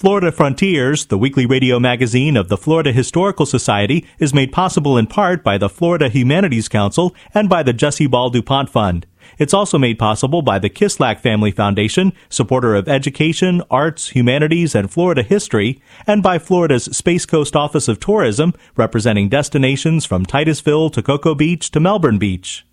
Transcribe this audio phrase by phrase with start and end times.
[0.00, 5.06] Florida Frontiers, the weekly radio magazine of the Florida Historical Society, is made possible in
[5.06, 9.06] part by the Florida Humanities Council and by the Jesse Ball DuPont Fund.
[9.36, 14.90] It's also made possible by the Kislak Family Foundation, supporter of education, arts, humanities, and
[14.90, 21.02] Florida history, and by Florida's Space Coast Office of Tourism, representing destinations from Titusville to
[21.02, 22.64] Cocoa Beach to Melbourne Beach.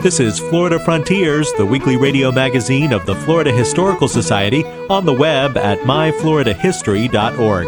[0.00, 5.12] This is Florida Frontiers, the weekly radio magazine of the Florida Historical Society, on the
[5.12, 7.66] web at myfloridahistory.org.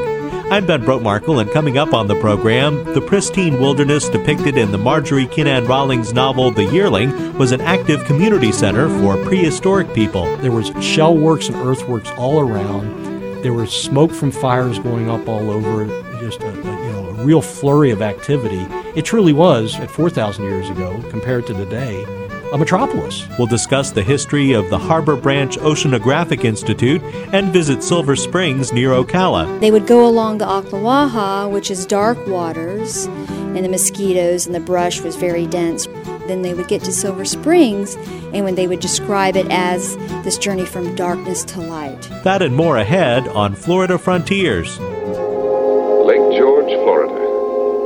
[0.52, 4.78] I'm Ben Brotemarkle, and coming up on the program, the pristine wilderness depicted in the
[4.78, 10.36] Marjorie Kinnan Rawlings novel The Yearling was an active community center for prehistoric people.
[10.36, 13.09] There was shell works and earthworks all around.
[13.42, 15.86] There was smoke from fires going up all over.
[16.20, 18.66] Just a, a you know a real flurry of activity.
[18.94, 22.04] It truly was at 4,000 years ago compared to today
[22.52, 23.26] a metropolis.
[23.38, 27.00] We'll discuss the history of the Harbor Branch Oceanographic Institute
[27.32, 29.58] and visit Silver Springs near Ocala.
[29.60, 34.60] They would go along the Ocklawaha, which is dark waters, and the mosquitoes and the
[34.60, 35.86] brush was very dense.
[36.31, 37.97] Then they would get to Silver Springs,
[38.31, 42.03] and when they would describe it as this journey from darkness to light.
[42.22, 44.78] That and more ahead on Florida Frontiers.
[44.78, 47.19] Lake George, Florida,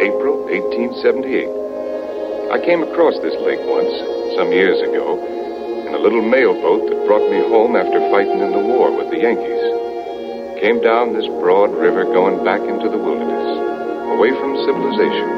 [0.05, 1.49] April 1878.
[2.53, 3.97] I came across this lake once
[4.37, 5.17] some years ago
[5.89, 9.09] in a little mail boat that brought me home after fighting in the war with
[9.09, 9.65] the Yankees.
[10.61, 13.49] Came down this broad river going back into the wilderness,
[14.13, 15.33] away from civilization,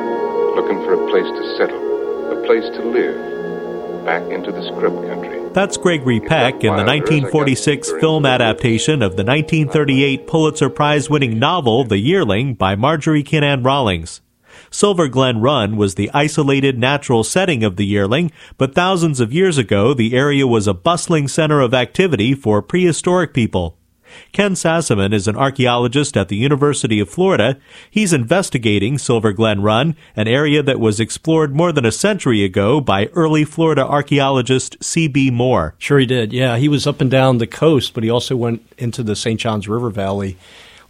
[0.59, 1.86] looking for a place to settle,
[2.31, 5.49] a place to live, back into the scrub country.
[5.53, 11.85] That's Gregory Peck in the 1946 film adaptation of the 1938 Pulitzer Prize winning novel
[11.85, 14.21] The Yearling by Marjorie Kinnan Rawlings.
[14.71, 19.57] Silver Glen Run was the isolated natural setting of the yearling, but thousands of years
[19.57, 23.79] ago the area was a bustling center of activity for prehistoric people.
[24.33, 27.58] Ken Sassaman is an archaeologist at the University of Florida.
[27.91, 32.80] He's investigating Silver Glen Run, an area that was explored more than a century ago
[32.80, 35.30] by early Florida archaeologist C.B.
[35.30, 35.74] Moore.
[35.79, 36.33] Sure, he did.
[36.33, 39.41] Yeah, he was up and down the coast, but he also went into the St.
[39.41, 40.36] Johns River Valley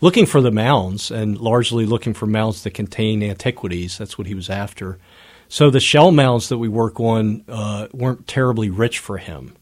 [0.00, 3.98] looking for the mounds and largely looking for mounds that contain antiquities.
[3.98, 4.98] That's what he was after.
[5.48, 9.54] So the shell mounds that we work on uh, weren't terribly rich for him.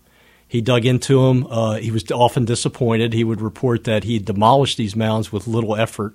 [0.54, 1.48] He dug into them.
[1.50, 3.12] Uh, he was often disappointed.
[3.12, 6.14] He would report that he demolished these mounds with little effort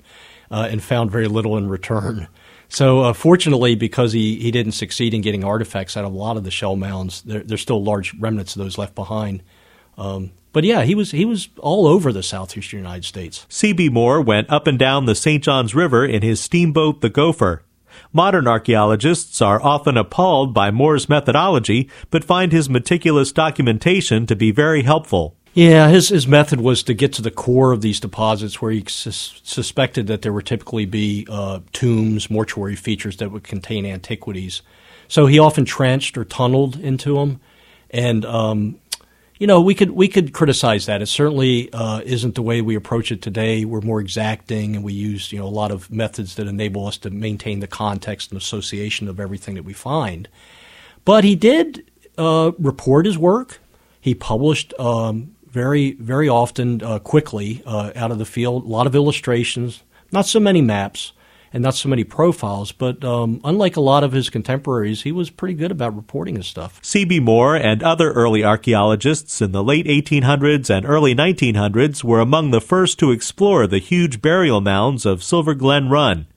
[0.50, 2.30] uh, and found very little in return.
[2.70, 6.38] So, uh, fortunately, because he, he didn't succeed in getting artifacts out of a lot
[6.38, 9.44] of the shell mounds, there, there's still large remnants of those left behind.
[9.98, 13.46] Um, but yeah, he was he was all over the southeastern United States.
[13.50, 13.90] C.B.
[13.90, 15.44] Moore went up and down the St.
[15.44, 17.64] Johns River in his steamboat the Gopher.
[18.14, 24.52] Modern archaeologists are often appalled by Moore's methodology, but find his meticulous documentation to be
[24.52, 25.36] very helpful.
[25.54, 28.84] Yeah, his his method was to get to the core of these deposits, where he
[28.88, 34.62] sus- suspected that there would typically be uh, tombs, mortuary features that would contain antiquities.
[35.08, 37.42] So he often trenched or tunneled into them,
[37.90, 38.80] and um,
[39.40, 41.02] you know, we could we could criticize that.
[41.02, 43.64] It certainly uh, isn't the way we approach it today.
[43.64, 46.98] We're more exacting, and we use you know a lot of methods that enable us
[47.00, 50.28] to maintain the context and association of everything that we find.
[51.06, 53.60] But he did uh, report his work.
[54.02, 58.66] He published um, very very often uh, quickly uh, out of the field.
[58.66, 61.14] A lot of illustrations, not so many maps
[61.54, 62.72] and not so many profiles.
[62.72, 66.48] But um, unlike a lot of his contemporaries, he was pretty good about reporting his
[66.48, 66.80] stuff.
[66.84, 67.20] C.B.
[67.20, 72.62] Moore and other early archaeologists in the late 1800s and early 1900s were among the
[72.62, 76.28] first to explore the huge burial mounds of Silver Glen Run.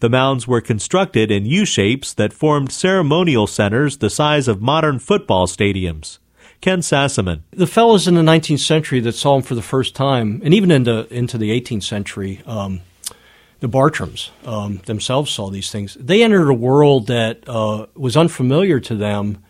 [0.00, 4.98] The mounds were constructed in U shapes that formed ceremonial centers the size of modern
[4.98, 6.18] football stadiums.
[6.60, 7.40] Ken Sassaman.
[7.52, 10.70] The fellows in the 19th century that saw them for the first time, and even
[10.70, 12.80] into into the 18th century, um,
[13.60, 15.96] the Bartrams um, themselves saw these things.
[16.00, 19.42] They entered a world that uh, was unfamiliar to them,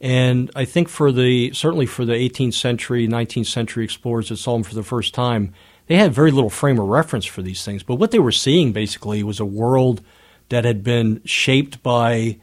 [0.00, 4.52] and I think for the certainly for the 18th century, 19th century explorers that saw
[4.52, 5.54] them for the first time,
[5.86, 7.82] they had very little frame of reference for these things.
[7.82, 10.02] But what they were seeing basically was a world
[10.50, 12.38] that had been shaped by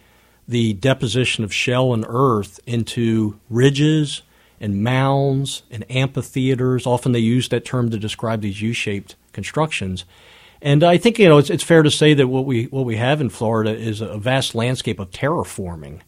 [0.47, 4.24] the deposition of shell and earth into ridges
[4.59, 6.88] and mounds and amphitheaters.
[6.88, 10.03] Often they used that term to describe these U-shaped constructions
[10.62, 12.98] and I think you know it's, it's fair to say that what we what we
[12.98, 16.02] have in Florida is a vast landscape of terraforming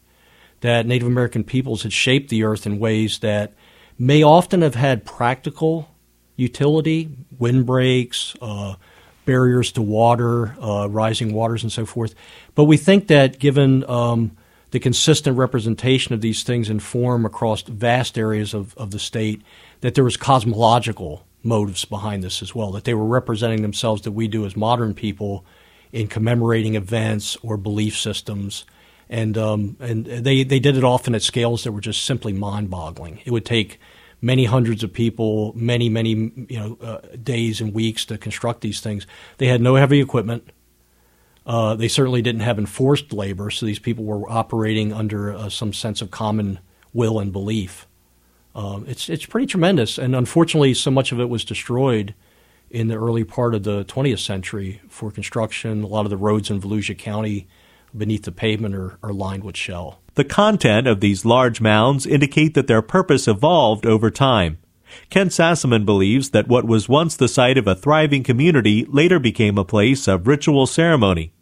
[0.60, 3.52] that Native American peoples had shaped the earth in ways that
[3.98, 5.88] may often have had practical
[6.36, 8.74] utility, windbreaks, uh,
[9.24, 12.14] barriers to water, uh, rising waters, and so forth.
[12.54, 14.36] But we think that given um,
[14.70, 19.42] the consistent representation of these things in form across vast areas of, of the state,
[19.80, 24.12] that there was cosmological motives behind this as well, that they were representing themselves that
[24.12, 25.44] we do as modern people
[25.92, 28.64] in commemorating events or belief systems.
[29.08, 32.70] And, um, and they, they did it often at scales that were just simply mind
[32.70, 33.20] boggling.
[33.24, 33.78] It would take
[34.20, 38.80] many hundreds of people, many, many you know, uh, days and weeks to construct these
[38.80, 39.06] things.
[39.36, 40.50] They had no heavy equipment.
[41.46, 45.74] Uh, they certainly didn't have enforced labor, so these people were operating under uh, some
[45.74, 46.58] sense of common
[46.94, 47.86] will and belief.
[48.54, 52.14] Um, it's it's pretty tremendous, and unfortunately, so much of it was destroyed
[52.70, 55.82] in the early part of the 20th century for construction.
[55.82, 57.46] A lot of the roads in Volusia County
[57.96, 60.00] beneath the pavement are, are lined with shell.
[60.14, 64.58] The content of these large mounds indicate that their purpose evolved over time.
[65.10, 69.58] Ken Sassaman believes that what was once the site of a thriving community later became
[69.58, 71.32] a place of ritual ceremony.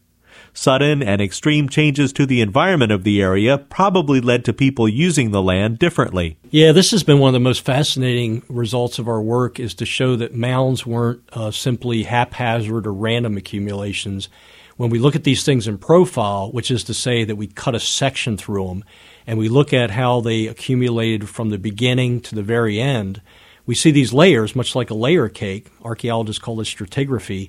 [0.54, 5.30] Sudden and extreme changes to the environment of the area probably led to people using
[5.30, 6.36] the land differently.
[6.50, 9.86] Yeah, this has been one of the most fascinating results of our work is to
[9.86, 14.28] show that mounds weren't uh, simply haphazard or random accumulations.
[14.76, 17.74] When we look at these things in profile, which is to say that we cut
[17.74, 18.84] a section through them,
[19.26, 23.22] and we look at how they accumulated from the beginning to the very end,
[23.64, 25.68] we see these layers, much like a layer cake.
[25.82, 27.48] Archaeologists call this stratigraphy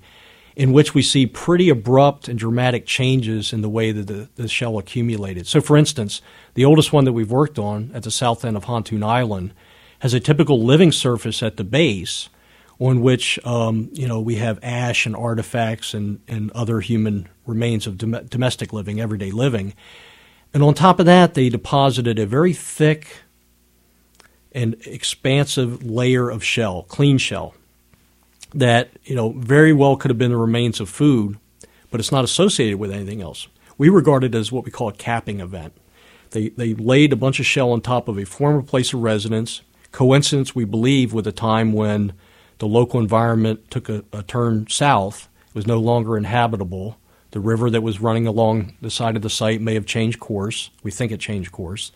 [0.56, 4.48] in which we see pretty abrupt and dramatic changes in the way that the, the,
[4.48, 5.48] shell accumulated.
[5.48, 6.22] So, for instance,
[6.54, 9.54] the oldest one that we've worked on at the south end of Hontoon Island
[10.00, 12.30] has a typical living surface at the base
[12.80, 17.88] on which um, you know we have ash and artifacts and, and other human remains
[17.88, 19.74] of dom- domestic living, everyday living.
[20.54, 23.24] And on top of that, they deposited a very thick
[24.52, 27.56] and expansive layer of shell, clean shell
[28.54, 31.38] that you know very well could have been the remains of food,
[31.92, 33.48] but it's not associated with anything else.
[33.78, 35.74] We regard it as what we call a capping event.
[36.32, 39.62] They they laid a bunch of shell on top of a former place of residence.
[39.92, 42.14] Coincidence, we believe, with a time when
[42.58, 45.30] the local environment took a, a turn south.
[45.50, 46.98] It was no longer inhabitable.
[47.32, 50.70] The river that was running along the side of the site may have changed course.
[50.82, 51.92] We think it changed course.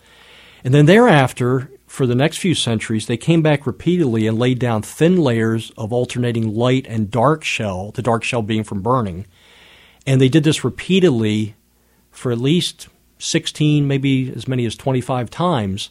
[0.64, 4.82] And then thereafter, for the next few centuries, they came back repeatedly and laid down
[4.82, 9.26] thin layers of alternating light and dark shell, the dark shell being from burning.
[10.06, 11.56] And they did this repeatedly
[12.10, 12.88] for at least
[13.18, 15.90] 16, maybe as many as 25 times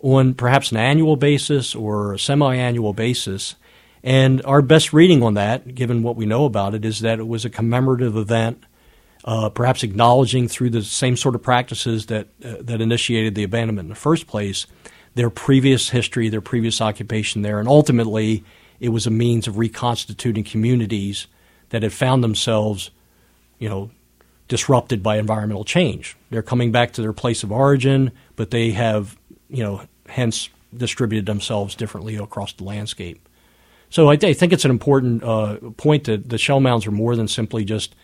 [0.00, 3.54] on perhaps an annual basis or a semi annual basis.
[4.02, 7.28] And our best reading on that, given what we know about it, is that it
[7.28, 8.64] was a commemorative event
[9.24, 13.86] uh, perhaps acknowledging through the same sort of practices that uh, that initiated the abandonment
[13.86, 14.66] in the first place,
[15.14, 18.44] their previous history, their previous occupation there, and ultimately
[18.80, 21.26] it was a means of reconstituting communities
[21.70, 22.90] that had found themselves,
[23.58, 23.90] you know,
[24.48, 26.16] disrupted by environmental change.
[26.30, 29.16] They're coming back to their place of origin, but they have,
[29.48, 33.28] you know, hence distributed themselves differently across the landscape.
[33.90, 37.16] So I, I think it's an important uh, point that the shell mounds are more
[37.16, 37.94] than simply just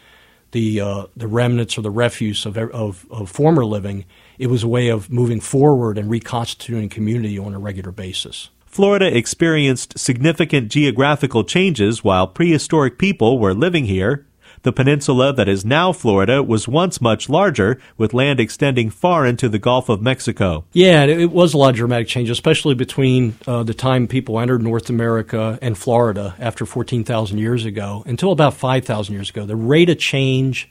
[0.53, 4.05] the uh, the remnants or the refuse of, of, of former living.
[4.39, 8.51] It was a way of moving forward and reconstituting community on a regular basis.
[8.67, 14.27] Florida experienced significant geographical changes while prehistoric people were living here.
[14.63, 19.49] The peninsula that is now Florida was once much larger, with land extending far into
[19.49, 20.65] the Gulf of Mexico.
[20.73, 24.63] Yeah, it was a lot of dramatic change, especially between uh, the time people entered
[24.63, 29.47] North America and Florida after 14,000 years ago until about 5,000 years ago.
[29.47, 30.71] The rate of change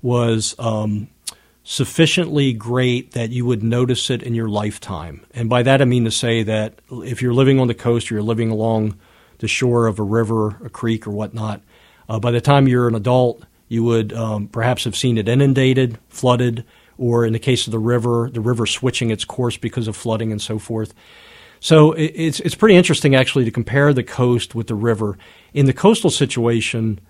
[0.00, 1.08] was um,
[1.64, 5.26] sufficiently great that you would notice it in your lifetime.
[5.34, 8.14] And by that I mean to say that if you're living on the coast or
[8.14, 8.98] you're living along
[9.40, 11.60] the shore of a river, a creek, or whatnot,
[12.08, 15.98] uh, by the time you're an adult, you would um, perhaps have seen it inundated,
[16.08, 16.64] flooded,
[16.96, 20.32] or in the case of the river, the river switching its course because of flooding
[20.32, 20.94] and so forth.
[21.60, 25.18] So it's it's pretty interesting actually to compare the coast with the river.
[25.52, 27.00] In the coastal situation,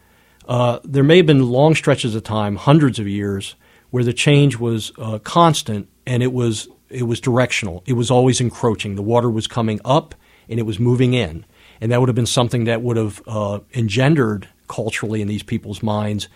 [0.47, 3.57] uh, there may have been long stretches of time, hundreds of years,
[3.91, 7.83] where the change was uh, constant and it was it was directional.
[7.87, 8.95] It was always encroaching.
[8.95, 10.15] The water was coming up
[10.49, 11.45] and it was moving in,
[11.81, 15.83] and that would have been something that would have uh, engendered culturally in these people's
[15.83, 16.29] minds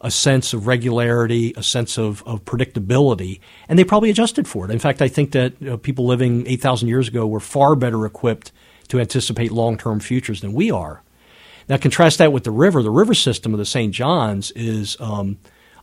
[0.00, 4.70] a sense of regularity, a sense of, of predictability, and they probably adjusted for it.
[4.70, 8.06] In fact, I think that you know, people living 8,000 years ago were far better
[8.06, 8.50] equipped
[8.88, 11.02] to anticipate long term futures than we are.
[11.68, 12.82] Now, contrast that with the river.
[12.82, 13.94] The river system of the St.
[13.94, 15.38] Johns is um,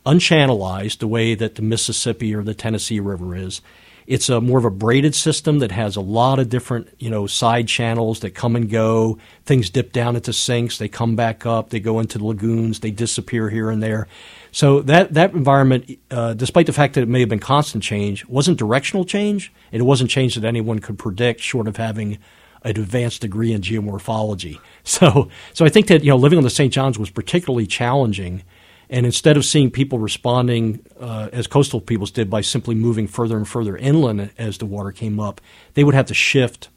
[0.05, 3.61] unchannelized the way that the Mississippi or the Tennessee River is.
[4.07, 7.27] It's a more of a braided system that has a lot of different, you know,
[7.27, 9.19] side channels that come and go.
[9.45, 12.91] Things dip down into sinks, they come back up, they go into the lagoons, they
[12.91, 14.07] disappear here and there.
[14.51, 18.25] So that that environment, uh, despite the fact that it may have been constant change,
[18.27, 19.51] wasn't directional change.
[19.71, 22.17] And it wasn't change that anyone could predict, short of having
[22.63, 24.59] an advanced degree in geomorphology.
[24.87, 26.71] So, so I think that you know living on the St.
[26.71, 28.43] Johns was particularly challenging.
[28.89, 33.37] And instead of seeing people responding uh, as coastal peoples did by simply moving further
[33.37, 35.41] and further inland as the water came up,
[35.73, 36.69] they would have to shift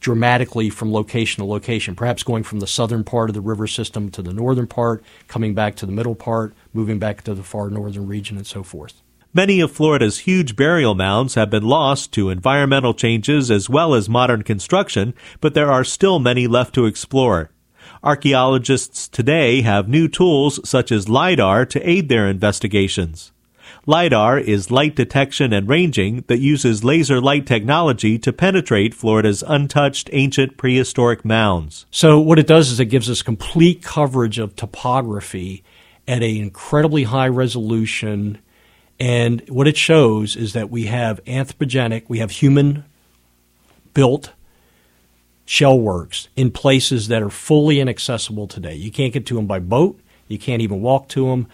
[0.00, 4.10] dramatically from location to location, perhaps going from the southern part of the river system
[4.10, 7.68] to the northern part, coming back to the middle part, moving back to the far
[7.68, 9.02] northern region, and so forth.
[9.32, 14.08] Many of Florida's huge burial mounds have been lost to environmental changes as well as
[14.08, 17.50] modern construction, but there are still many left to explore.
[18.02, 23.30] Archaeologists today have new tools such as LIDAR to aid their investigations.
[23.84, 30.08] LIDAR is light detection and ranging that uses laser light technology to penetrate Florida's untouched
[30.12, 31.84] ancient prehistoric mounds.
[31.90, 35.62] So, what it does is it gives us complete coverage of topography
[36.08, 38.38] at an incredibly high resolution.
[38.98, 42.84] And what it shows is that we have anthropogenic, we have human
[43.92, 44.32] built
[45.50, 48.74] shell works in places that are fully inaccessible today.
[48.74, 51.48] You can't get to them by boat, you can't even walk to them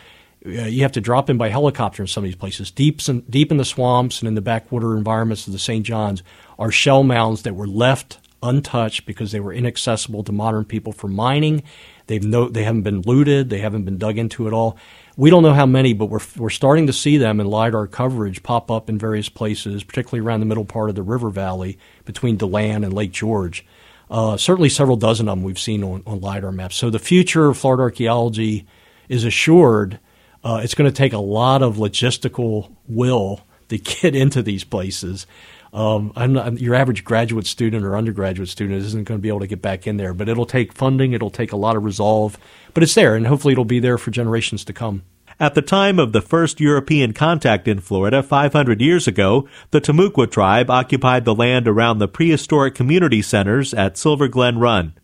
[0.46, 2.70] uh, you have to drop in by helicopter in some of these places.
[2.70, 5.84] Deep, deep in the swamps and in the backwater environments of the St.
[5.84, 6.22] Johns
[6.58, 11.08] are shell mounds that were left untouched because they were inaccessible to modern people for
[11.08, 11.64] mining.
[12.06, 13.50] They've no, they haven't been looted.
[13.50, 14.76] They haven't been dug into at all.
[15.16, 18.42] We don't know how many, but we're, we're starting to see them in LIDAR coverage
[18.42, 22.36] pop up in various places, particularly around the middle part of the river valley between
[22.36, 23.64] DeLand and Lake George.
[24.10, 26.76] Uh, certainly several dozen of them we've seen on, on LIDAR maps.
[26.76, 28.66] So the future of Florida archaeology
[29.08, 29.98] is assured
[30.44, 35.26] uh, it's going to take a lot of logistical will to get into these places.
[35.72, 39.46] Um, not, your average graduate student or undergraduate student isn't going to be able to
[39.46, 42.38] get back in there, but it'll take funding, it'll take a lot of resolve,
[42.72, 45.02] but it's there, and hopefully it'll be there for generations to come.
[45.38, 50.31] At the time of the first European contact in Florida 500 years ago, the Timucua
[50.31, 54.95] tribe occupied the land around the prehistoric community centers at Silver Glen Run.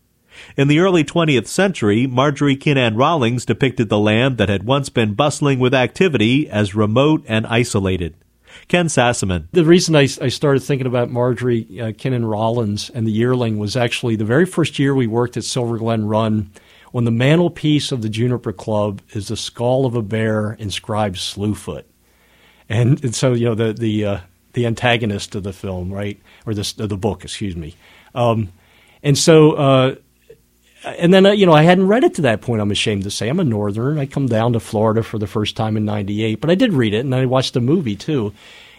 [0.57, 5.13] In the early 20th century, Marjorie Kinnan Rawlings depicted the land that had once been
[5.13, 8.15] bustling with activity as remote and isolated.
[8.67, 9.49] Ken Sassaman.
[9.51, 13.75] The reason I, I started thinking about Marjorie uh, Kinnan Rawlings and the yearling was
[13.75, 16.51] actually the very first year we worked at Silver Glen Run.
[16.93, 21.83] On the mantelpiece of the Juniper Club is the skull of a bear inscribed Slewfoot.
[22.69, 24.19] And, and so, you know, the, the, uh,
[24.53, 26.19] the antagonist of the film, right?
[26.45, 27.75] Or the, the book, excuse me.
[28.13, 28.53] Um,
[29.01, 29.95] and so uh,
[30.85, 32.61] and then uh, you know I hadn't read it to that point.
[32.61, 33.99] I'm ashamed to say I'm a northerner.
[33.99, 36.93] I come down to Florida for the first time in '98, but I did read
[36.93, 38.33] it and I watched the movie too.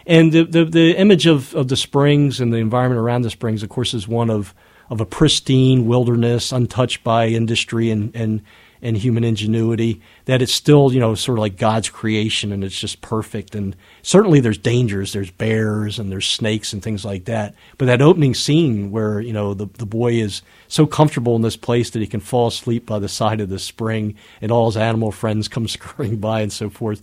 [0.07, 3.63] And the, the the, image of, of the springs and the environment around the springs,
[3.63, 4.53] of course, is one of
[4.89, 8.41] of a pristine wilderness, untouched by industry and and
[8.81, 12.79] and human ingenuity that it's still you know sort of like God's creation and it's
[12.79, 13.55] just perfect.
[13.55, 17.55] And certainly there's dangers there's bears and there's snakes and things like that.
[17.77, 21.57] But that opening scene where you know the the boy is so comfortable in this
[21.57, 24.77] place that he can fall asleep by the side of the spring and all his
[24.77, 27.01] animal friends come scurrying by and so forth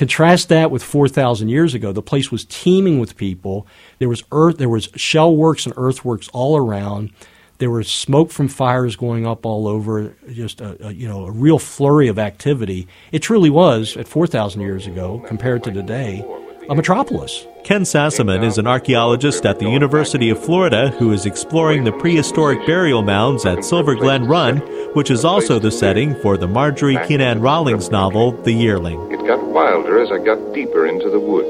[0.00, 3.66] contrast that with 4000 years ago the place was teeming with people
[3.98, 7.12] there was earth there was shell works and earthworks all around
[7.58, 11.30] there was smoke from fires going up all over, just a, a, you know a
[11.30, 12.88] real flurry of activity.
[13.12, 16.24] It truly was at 4,000 years ago compared to today
[16.70, 17.46] a metropolis.
[17.64, 22.64] Ken Sassaman is an archaeologist at the University of Florida who is exploring the prehistoric
[22.64, 24.60] burial mounds at Silver Glen Run,
[24.94, 29.12] which is also the setting for the Marjorie Kinnan Rawlings novel, The Yearling.
[29.12, 31.46] It got wilder as I got deeper into the woods.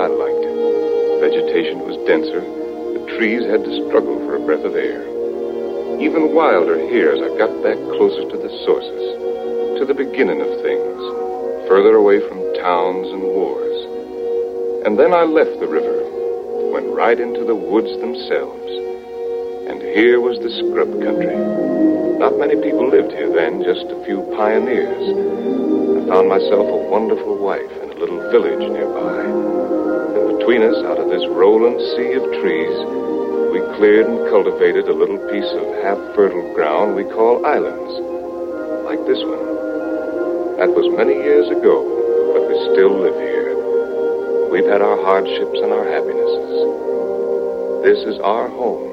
[0.00, 1.20] I liked it.
[1.20, 5.04] Vegetation was denser, The trees had to struggle for a breath of air.
[6.00, 10.48] Even wilder here as I got back closer to the sources, to the beginning of
[10.64, 10.98] things,
[11.68, 13.76] further away from towns and wars.
[14.86, 16.02] And then I left the river,
[16.72, 18.91] went right into the woods themselves.
[19.92, 21.36] Here was the scrub country.
[22.16, 24.88] Not many people lived here then, just a few pioneers.
[24.88, 29.20] I found myself a wonderful wife in a little village nearby.
[29.20, 32.72] And between us, out of this rolling sea of trees,
[33.52, 37.92] we cleared and cultivated a little piece of half fertile ground we call islands,
[38.88, 39.44] like this one.
[40.56, 41.84] That was many years ago,
[42.32, 43.60] but we still live here.
[44.48, 46.48] We've had our hardships and our happinesses.
[47.84, 48.91] This is our home.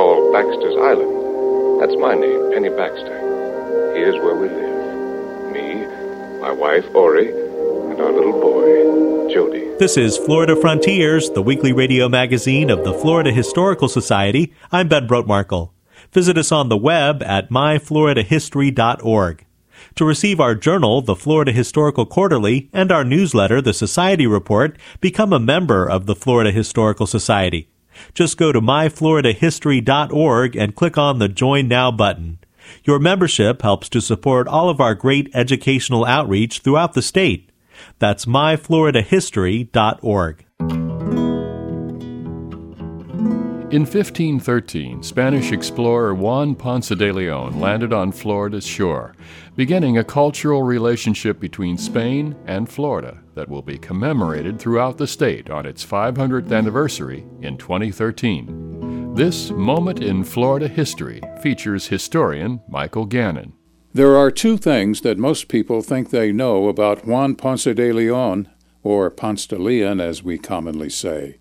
[0.00, 1.78] Called Baxter's Island.
[1.78, 3.92] That's my name, Penny Baxter.
[3.94, 5.52] Here's where we live.
[5.52, 5.84] Me,
[6.40, 9.68] my wife, Ori, and our little boy, Jody.
[9.78, 14.54] This is Florida Frontiers, the weekly radio magazine of the Florida Historical Society.
[14.72, 15.68] I'm Ben Brotemarkle.
[16.12, 19.44] Visit us on the web at myfloridahistory.org.
[19.96, 25.34] To receive our journal, the Florida Historical Quarterly, and our newsletter, the Society Report, become
[25.34, 27.69] a member of the Florida Historical Society.
[28.14, 32.38] Just go to myfloridahistory.org and click on the Join Now button.
[32.84, 37.50] Your membership helps to support all of our great educational outreach throughout the state.
[37.98, 40.44] That's myfloridahistory.org.
[43.70, 49.14] In 1513, Spanish explorer Juan Ponce de Leon landed on Florida's shore,
[49.60, 55.50] beginning a cultural relationship between Spain and Florida that will be commemorated throughout the state
[55.50, 59.14] on its 500th anniversary in 2013.
[59.14, 63.52] This moment in Florida history features historian Michael Gannon.
[63.92, 68.48] There are two things that most people think they know about Juan Ponce de Leon,
[68.82, 71.36] or Ponce de Leon as we commonly say.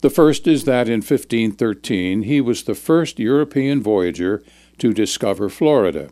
[0.00, 4.44] The first is that in 1513 he was the first European voyager
[4.78, 6.10] to discover Florida.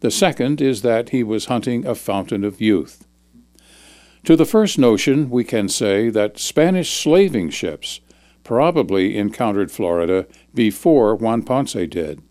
[0.00, 3.06] The second is that he was hunting a fountain of youth.
[4.24, 8.00] To the first notion, we can say that Spanish slaving ships
[8.42, 12.22] probably encountered Florida before Juan Ponce did.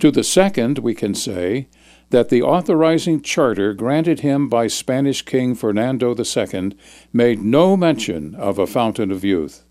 [0.00, 1.68] To the second, we can say
[2.10, 6.76] that the authorizing charter granted him by Spanish King Fernando II
[7.12, 9.64] made no mention of a fountain of youth.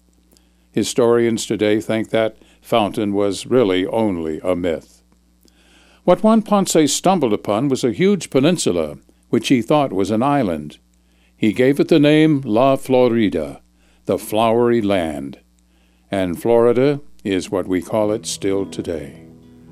[0.71, 4.96] Historians today think that fountain was really only a myth.
[6.07, 8.97] What Juan Ponce stumbled upon was a huge peninsula,
[9.29, 10.77] which he thought was an island.
[11.35, 13.61] He gave it the name La Florida,
[14.05, 15.41] the flowery land,
[16.09, 19.26] and Florida is what we call it still today.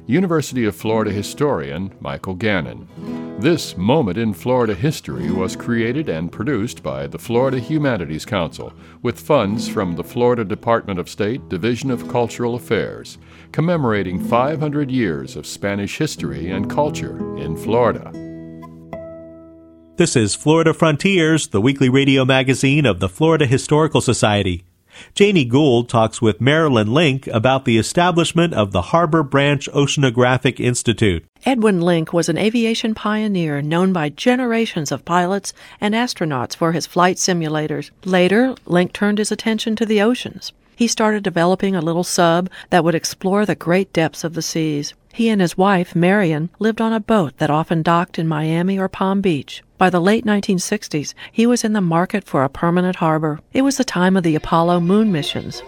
[0.08, 2.88] University of Florida historian Michael Gannon.
[3.40, 8.72] This moment in Florida history was created and produced by the Florida Humanities Council
[9.02, 13.18] with funds from the Florida Department of State Division of Cultural Affairs,
[13.52, 18.12] commemorating 500 years of Spanish history and culture in Florida.
[19.98, 24.66] This is Florida Frontiers, the weekly radio magazine of the Florida Historical Society.
[25.14, 31.26] Janie Gould talks with Marilyn Link about the establishment of the Harbor Branch Oceanographic Institute.
[31.46, 36.86] Edwin Link was an aviation pioneer known by generations of pilots and astronauts for his
[36.86, 37.92] flight simulators.
[38.04, 40.54] Later, Link turned his attention to the oceans.
[40.76, 44.94] He started developing a little sub that would explore the great depths of the seas.
[45.16, 48.90] He and his wife, Marion, lived on a boat that often docked in Miami or
[48.90, 49.64] Palm Beach.
[49.78, 53.40] By the late 1960s, he was in the market for a permanent harbor.
[53.54, 55.62] It was the time of the Apollo moon missions.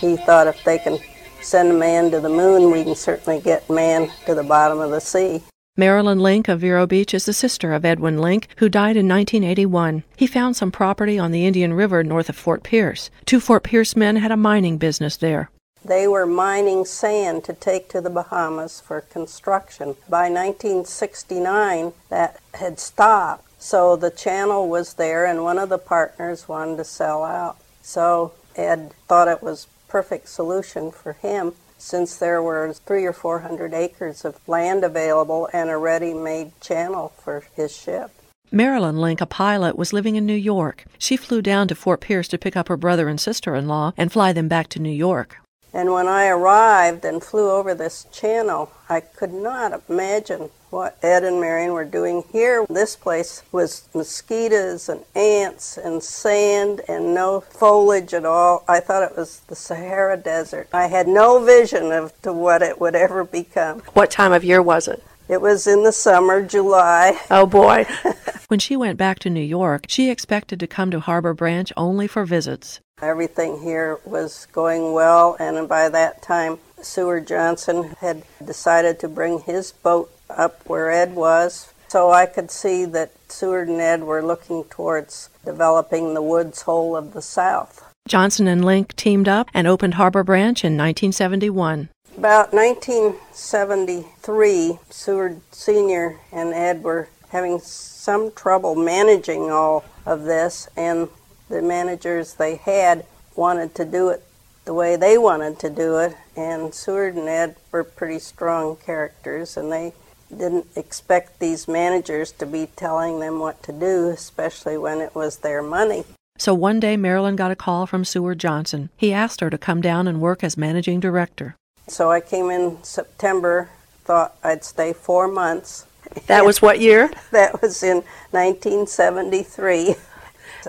[0.00, 0.98] He thought if they can
[1.42, 4.92] send a man to the moon, we can certainly get man to the bottom of
[4.92, 5.42] the sea.
[5.76, 10.04] Marilyn Link of Vero Beach is the sister of Edwin Link, who died in 1981.
[10.16, 13.10] He found some property on the Indian River north of Fort Pierce.
[13.24, 15.50] Two Fort Pierce men had a mining business there.
[15.84, 19.96] They were mining sand to take to the Bahamas for construction.
[20.08, 26.46] By 1969, that had stopped, so the channel was there, and one of the partners
[26.46, 27.56] wanted to sell out.
[27.82, 33.40] So Ed thought it was perfect solution for him since there were three or four
[33.40, 38.10] hundred acres of land available and a ready made channel for his ship.
[38.50, 40.84] Marilyn Link, a pilot, was living in New York.
[40.98, 43.92] She flew down to Fort Pierce to pick up her brother and sister in law
[43.96, 45.38] and fly them back to New York.
[45.74, 51.24] And when I arrived and flew over this channel, I could not imagine what Ed
[51.24, 52.64] and Marion were doing here.
[52.70, 58.62] This place was mosquitoes and ants and sand and no foliage at all.
[58.68, 60.68] I thought it was the Sahara Desert.
[60.72, 63.80] I had no vision of to what it would ever become.
[63.94, 65.02] What time of year was it?
[65.28, 67.18] It was in the summer, July.
[67.32, 67.86] Oh boy.
[68.48, 72.06] when she went back to New York, she expected to come to Harbor Branch only
[72.06, 72.80] for visits.
[73.04, 79.40] Everything here was going well, and by that time, Seward Johnson had decided to bring
[79.40, 81.74] his boat up where Ed was.
[81.88, 86.96] So I could see that Seward and Ed were looking towards developing the Woods Hole
[86.96, 87.84] of the South.
[88.08, 91.90] Johnson and Link teamed up and opened Harbor Branch in 1971.
[92.16, 96.18] About 1973, Seward Sr.
[96.32, 101.08] and Ed were having some trouble managing all of this, and
[101.48, 103.04] the managers they had
[103.36, 104.24] wanted to do it
[104.64, 109.56] the way they wanted to do it, and Seward and Ed were pretty strong characters,
[109.56, 109.92] and they
[110.30, 115.38] didn't expect these managers to be telling them what to do, especially when it was
[115.38, 116.04] their money.
[116.38, 118.90] So one day Marilyn got a call from Seward Johnson.
[118.96, 121.56] He asked her to come down and work as managing director.
[121.86, 123.68] So I came in September,
[124.04, 125.86] thought I'd stay four months.
[126.26, 127.10] That was what year?
[127.30, 129.94] that was in 1973.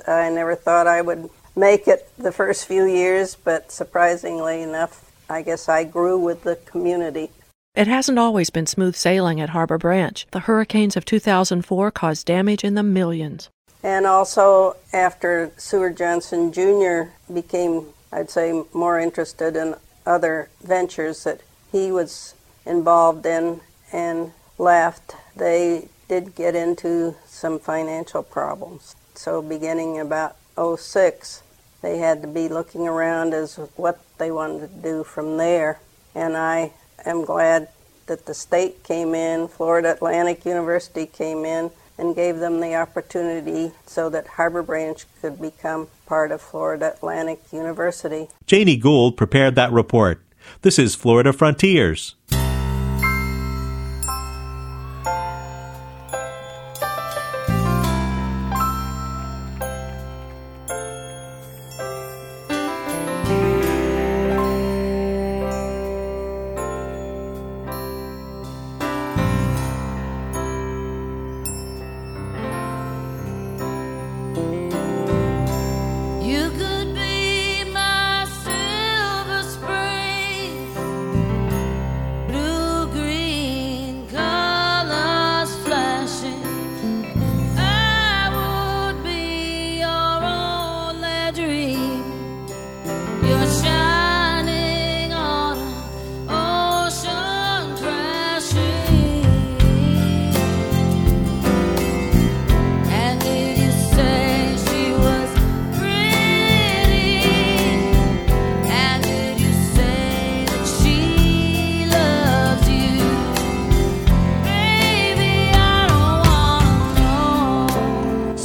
[0.07, 5.41] I never thought I would make it the first few years, but surprisingly enough, I
[5.41, 7.31] guess I grew with the community.
[7.75, 10.25] It hasn't always been smooth sailing at Harbor Branch.
[10.31, 13.49] The hurricanes of 2004 caused damage in the millions.
[13.83, 17.11] And also, after Seward Johnson Jr.
[17.31, 22.33] became, I'd say, more interested in other ventures that he was
[22.65, 28.95] involved in and left, they did get into some financial problems.
[29.17, 31.41] So, beginning about 06,
[31.81, 35.79] they had to be looking around as what they wanted to do from there.
[36.13, 36.71] And I
[37.05, 37.69] am glad
[38.07, 43.71] that the state came in, Florida Atlantic University came in, and gave them the opportunity
[43.85, 48.27] so that Harbor Branch could become part of Florida Atlantic University.
[48.45, 50.21] Janie Gould prepared that report.
[50.61, 52.15] This is Florida Frontiers.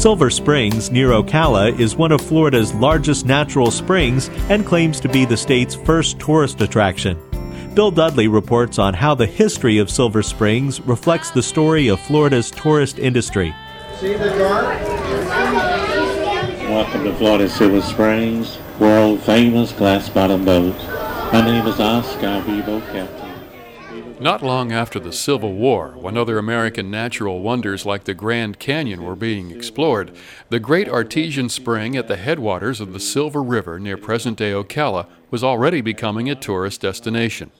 [0.01, 5.27] Silver Springs near Ocala is one of Florida's largest natural springs and claims to be
[5.27, 7.21] the state's first tourist attraction.
[7.75, 12.51] Bill Dudley reports on how the history of Silver Springs reflects the story of Florida's
[12.51, 13.55] tourist industry.
[13.99, 14.81] See the dark?
[16.71, 20.79] Welcome to Florida Silver Springs, world famous glass bottom boat.
[21.31, 23.20] My name is Oscar Vivo, Captain.
[24.21, 29.03] Not long after the Civil War, when other American natural wonders like the Grand Canyon
[29.03, 30.15] were being explored,
[30.51, 35.07] the great artesian spring at the headwaters of the Silver River near present day Ocala
[35.31, 37.51] was already becoming a tourist destination.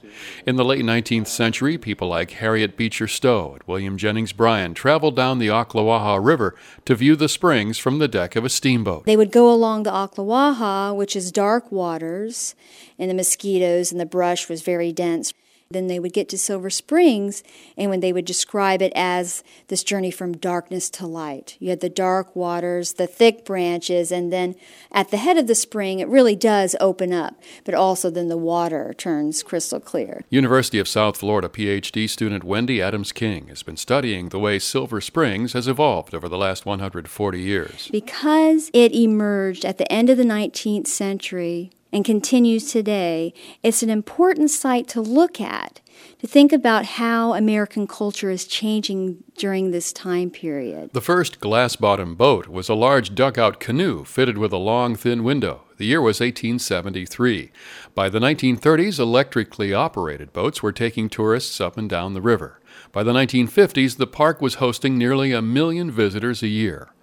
[0.45, 5.15] In the late 19th century, people like Harriet Beecher Stowe and William Jennings Bryan traveled
[5.15, 6.53] down the Ocklawaha River
[6.85, 9.05] to view the springs from the deck of a steamboat.
[9.05, 12.53] They would go along the Ocklawaha, which is dark waters,
[12.99, 15.33] and the mosquitoes and the brush was very dense.
[15.71, 17.43] Then they would get to Silver Springs,
[17.77, 21.55] and when they would describe it as this journey from darkness to light.
[21.59, 24.55] You had the dark waters, the thick branches, and then
[24.91, 28.37] at the head of the spring, it really does open up, but also then the
[28.37, 30.23] water turns crystal clear.
[30.29, 35.01] University of South Florida PhD student Wendy Adams King has been studying the way Silver
[35.01, 37.89] Springs has evolved over the last 140 years.
[37.91, 43.89] Because it emerged at the end of the 19th century and continues today, it's an
[43.89, 45.81] important site to look at
[46.19, 50.91] to think about how American culture is changing during this time period.
[50.93, 55.23] The first glass bottom boat was a large dugout canoe fitted with a long, thin
[55.23, 55.63] window.
[55.77, 57.51] The year was 1873.
[57.95, 62.59] By the 1930s, electrically operated boats were taking tourists up and down the river.
[62.91, 66.93] By the 1950s, the park was hosting nearly a million visitors a year.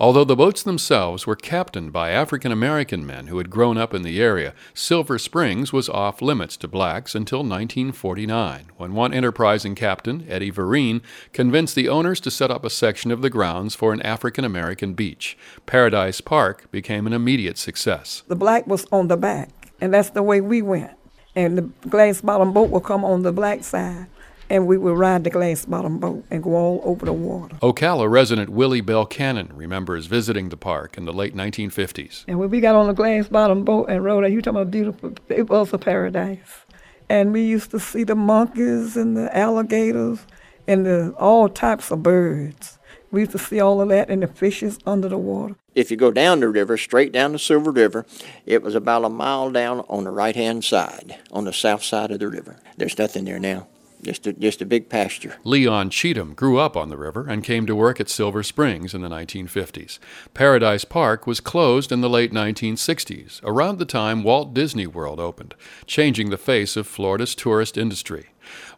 [0.00, 4.02] Although the boats themselves were captained by African American men who had grown up in
[4.02, 10.24] the area, Silver Springs was off limits to blacks until 1949, when one enterprising captain,
[10.28, 11.00] Eddie Vereen,
[11.32, 14.94] convinced the owners to set up a section of the grounds for an African American
[14.94, 15.36] beach.
[15.66, 18.22] Paradise Park became an immediate success.
[18.28, 20.92] The black was on the back, and that's the way we went.
[21.34, 24.06] And the glass bottom boat will come on the black side
[24.50, 27.56] and we would ride the glass bottom boat and go all over the water.
[27.56, 32.24] Ocala resident Willie Bell Cannon remembers visiting the park in the late 1950s.
[32.26, 34.70] And when we got on the glass bottom boat and rode, it, you talking about
[34.70, 36.64] beautiful, it was a paradise.
[37.08, 40.26] And we used to see the monkeys and the alligators
[40.66, 42.78] and the, all types of birds.
[43.10, 45.56] We used to see all of that and the fishes under the water.
[45.74, 48.04] If you go down the river, straight down the Silver River,
[48.44, 52.10] it was about a mile down on the right hand side, on the south side
[52.10, 52.60] of the river.
[52.76, 53.68] There's nothing there now
[54.02, 55.36] just a, just a big pasture.
[55.44, 59.00] Leon Cheatham grew up on the river and came to work at Silver Springs in
[59.00, 59.98] the 1950s.
[60.34, 65.54] Paradise Park was closed in the late 1960s, around the time Walt Disney World opened,
[65.86, 68.28] changing the face of Florida's tourist industry.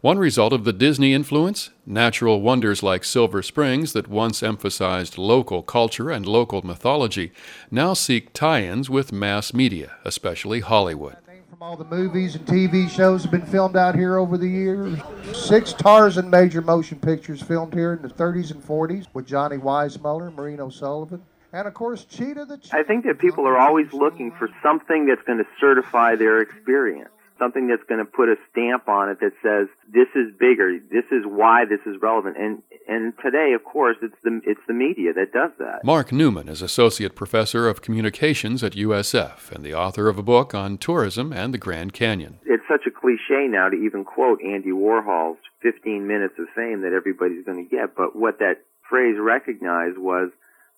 [0.00, 1.70] One result of the Disney influence?
[1.87, 7.33] Natural wonders like Silver Springs, that once emphasized local culture and local mythology,
[7.70, 11.16] now seek tie ins with mass media, especially Hollywood.
[11.62, 14.99] All the movies and TV shows have been filmed out here over the years.
[15.35, 20.35] Six Tarzan major motion pictures filmed here in the 30s and 40s with Johnny Weissmuller,
[20.35, 24.49] Maureen O'Sullivan, and of course Cheetah the I think that people are always looking for
[24.62, 29.09] something that's going to certify their experience something that's going to put a stamp on
[29.09, 32.37] it that says this is bigger, this is why this is relevant.
[32.37, 35.85] And and today, of course, it's the it's the media that does that.
[35.85, 40.55] Mark Neumann is associate professor of communications at USF and the author of a book
[40.55, 42.38] on tourism and the Grand Canyon.
[42.44, 46.92] It's such a cliche now to even quote Andy Warhol's 15 minutes of fame that
[46.92, 50.31] everybody's going to get, but what that phrase recognized was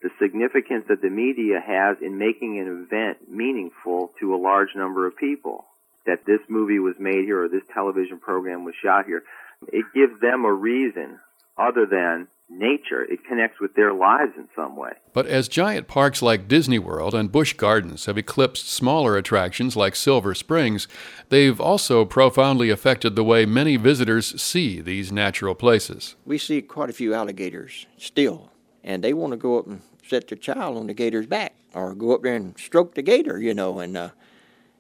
[0.03, 5.07] the significance that the media has in making an event meaningful to a large number
[5.07, 5.65] of people
[6.07, 9.23] that this movie was made here or this television program was shot here.
[9.69, 11.21] It gives them a reason
[11.57, 13.03] other than nature.
[13.03, 14.93] It connects with their lives in some way.
[15.13, 19.97] But as giant parks like Disney World and Busch Gardens have eclipsed smaller attractions like
[19.97, 20.87] Silver Springs,
[21.29, 26.17] they've also profoundly affected the way many visitors see these natural places.
[26.25, 28.51] We see quite a few alligators still,
[28.85, 31.95] and they want to go up and set their child on the gator's back or
[31.95, 34.11] go up there and stroke the gator, you know, and uh,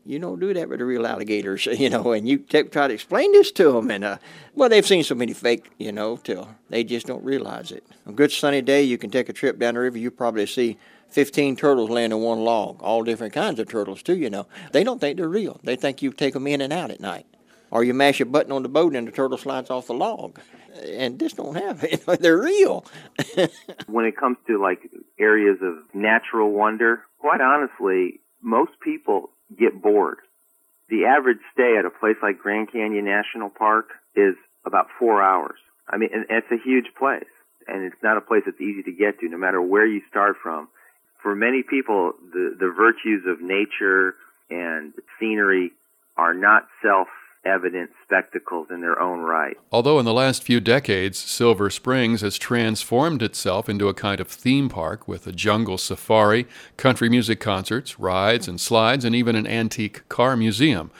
[0.04, 2.94] you don't do that with the real alligators, you know, and you t- try to
[2.94, 3.90] explain this to them.
[3.90, 4.18] And, uh,
[4.54, 7.84] well, they've seen so many fake, you know, till they just don't realize it.
[8.06, 10.78] A good sunny day, you can take a trip down the river, you probably see
[11.10, 14.46] 15 turtles laying on one log, all different kinds of turtles, too, you know.
[14.72, 15.60] They don't think they're real.
[15.62, 17.26] They think you take them in and out at night.
[17.70, 20.38] Or you mash a button on the boat and the turtle slides off the log.
[20.84, 21.98] And this don't happen.
[22.20, 22.84] they're real.
[23.86, 30.18] when it comes to like areas of natural wonder, quite honestly, most people get bored.
[30.88, 34.34] The average stay at a place like Grand Canyon National Park is
[34.64, 35.58] about four hours.
[35.88, 37.28] I mean, and it's a huge place,
[37.66, 40.36] and it's not a place that's easy to get to, no matter where you start
[40.42, 40.68] from.
[41.22, 44.14] For many people, the the virtues of nature
[44.50, 45.72] and scenery
[46.16, 47.08] are not self
[47.44, 49.56] evident spectacles in their own right.
[49.70, 54.28] Although in the last few decades, Silver Springs has transformed itself into a kind of
[54.28, 59.46] theme park with a jungle safari, country music concerts, rides and slides, and even an
[59.46, 60.90] antique car museum.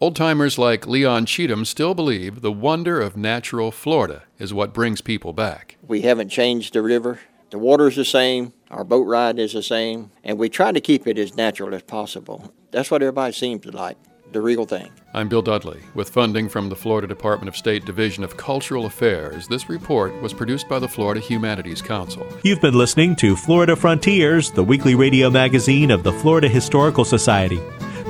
[0.00, 5.02] Old timers like Leon Cheatham still believe the wonder of natural Florida is what brings
[5.02, 5.76] people back.
[5.86, 7.20] We haven't changed the river.
[7.50, 11.06] The water's the same, our boat ride is the same, and we try to keep
[11.06, 12.54] it as natural as possible.
[12.70, 13.96] That's what everybody seems to like
[14.32, 14.90] the real thing.
[15.12, 15.80] I'm Bill Dudley.
[15.94, 20.32] With funding from the Florida Department of State Division of Cultural Affairs, this report was
[20.32, 22.26] produced by the Florida Humanities Council.
[22.44, 27.60] You've been listening to Florida Frontiers, the weekly radio magazine of the Florida Historical Society.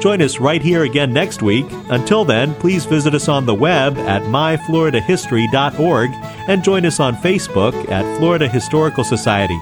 [0.01, 1.67] Join us right here again next week.
[1.91, 6.11] Until then, please visit us on the web at myfloridahistory.org
[6.49, 9.59] and join us on Facebook at Florida Historical Society.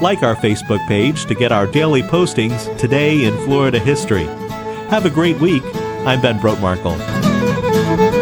[0.00, 4.26] Like our Facebook page to get our daily postings today in Florida history.
[4.90, 5.64] Have a great week.
[6.06, 8.13] I'm Ben Brotemarkle.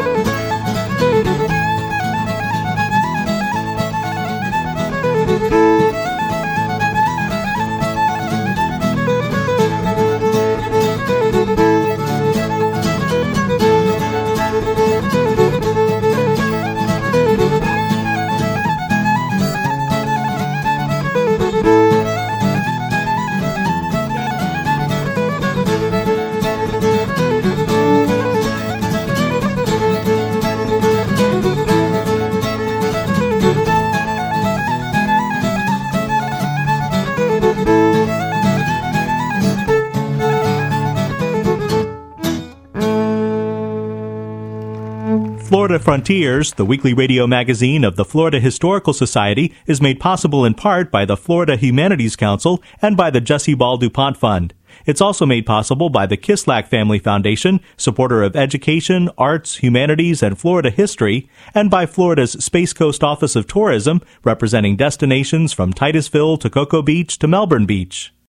[45.73, 50.53] Florida Frontiers, the weekly radio magazine of the Florida Historical Society, is made possible in
[50.53, 54.53] part by the Florida Humanities Council and by the Jesse Ball DuPont Fund.
[54.85, 60.39] It's also made possible by the Kislak Family Foundation, supporter of education, arts, humanities, and
[60.39, 66.51] Florida history, and by Florida's Space Coast Office of Tourism, representing destinations from Titusville to
[66.51, 68.13] Cocoa Beach to Melbourne Beach.